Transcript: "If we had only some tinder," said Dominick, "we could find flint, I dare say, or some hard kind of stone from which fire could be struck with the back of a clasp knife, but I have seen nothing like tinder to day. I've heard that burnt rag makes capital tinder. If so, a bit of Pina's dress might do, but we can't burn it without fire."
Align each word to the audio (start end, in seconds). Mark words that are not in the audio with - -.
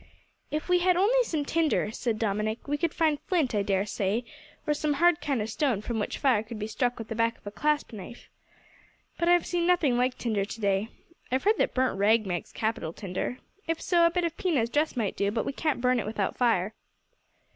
"If 0.49 0.67
we 0.67 0.79
had 0.79 0.97
only 0.97 1.21
some 1.21 1.45
tinder," 1.45 1.91
said 1.91 2.17
Dominick, 2.17 2.67
"we 2.67 2.75
could 2.75 2.91
find 2.91 3.19
flint, 3.27 3.53
I 3.53 3.61
dare 3.61 3.85
say, 3.85 4.25
or 4.65 4.73
some 4.73 4.93
hard 4.93 5.21
kind 5.21 5.43
of 5.43 5.49
stone 5.51 5.79
from 5.83 5.99
which 5.99 6.17
fire 6.17 6.41
could 6.41 6.57
be 6.57 6.65
struck 6.65 6.97
with 6.97 7.07
the 7.07 7.13
back 7.13 7.37
of 7.37 7.45
a 7.45 7.51
clasp 7.51 7.93
knife, 7.93 8.27
but 9.19 9.29
I 9.29 9.33
have 9.33 9.45
seen 9.45 9.67
nothing 9.67 9.97
like 9.99 10.17
tinder 10.17 10.43
to 10.43 10.59
day. 10.59 10.89
I've 11.31 11.43
heard 11.43 11.59
that 11.59 11.75
burnt 11.75 11.99
rag 11.99 12.25
makes 12.25 12.51
capital 12.51 12.93
tinder. 12.93 13.37
If 13.67 13.79
so, 13.79 14.07
a 14.07 14.09
bit 14.09 14.23
of 14.23 14.35
Pina's 14.37 14.71
dress 14.71 14.97
might 14.97 15.15
do, 15.15 15.29
but 15.29 15.45
we 15.45 15.53
can't 15.53 15.81
burn 15.81 15.99
it 15.99 16.07
without 16.07 16.35
fire." 16.35 16.73